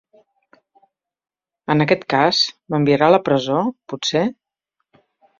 [1.73, 2.39] En aquest cas,
[2.73, 3.59] m"enviarà a la presó,
[3.93, 4.23] potser?